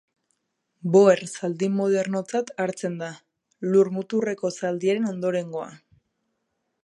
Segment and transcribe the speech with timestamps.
[0.95, 3.11] Boer zaldi modernotzat hartzen da,
[3.73, 5.71] Lur muturreko zaldiaren ondorengoa.